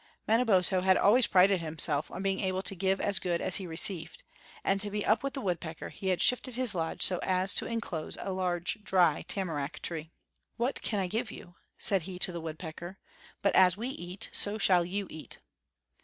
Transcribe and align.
Manabozho 0.27 0.81
had 0.81 0.97
always 0.97 1.27
prided 1.27 1.59
himself 1.59 2.09
on 2.09 2.23
being 2.23 2.39
able 2.39 2.63
to 2.63 2.73
give 2.73 2.99
as 2.99 3.19
good 3.19 3.39
as 3.39 3.57
he 3.57 3.65
had 3.65 3.69
received; 3.69 4.23
and 4.63 4.81
to 4.81 4.89
be 4.89 5.05
up 5.05 5.21
with 5.21 5.35
the 5.35 5.41
woodpecker, 5.41 5.89
he 5.89 6.07
had 6.07 6.23
shifted 6.23 6.55
his 6.55 6.73
lodge 6.73 7.03
so 7.03 7.19
as 7.21 7.53
to 7.53 7.67
inclose 7.67 8.17
a 8.19 8.31
large 8.33 8.79
dry 8.81 9.21
tamarack 9.27 9.79
tree. 9.83 10.11
"What 10.57 10.81
can 10.81 10.99
I 10.99 11.05
give 11.05 11.29
you?" 11.29 11.53
said 11.77 12.01
he 12.01 12.17
to 12.17 12.31
the 12.31 12.41
woodpecker. 12.41 12.97
"But 13.43 13.53
as 13.53 13.77
we 13.77 13.89
eat 13.89 14.29
so 14.33 14.57
shall 14.57 14.83
you 14.83 15.05
eat." 15.11 15.37